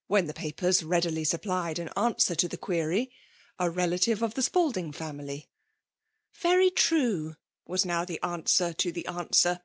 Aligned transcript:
*' 0.00 0.06
when 0.06 0.26
the 0.26 0.34
papers 0.34 0.82
teidilj 0.82 1.26
supplied 1.26 1.78
an 1.78 1.88
answer 1.96 2.34
to 2.34 2.46
the 2.46 2.58
query 2.58 3.10
—^'» 3.60 3.74
J«Wiw 4.06 4.20
of 4.20 4.34
the 4.34 4.42
Spalding 4.42 4.92
faaai^ly/' 4.92 5.46
"Veiy 6.42 6.70
tnte;\ 6.72 7.36
i» 7.82 7.88
now 7.88 8.04
the 8.04 8.20
answer 8.22 8.74
to 8.74 8.92
the 8.92 9.06
answer 9.06 9.60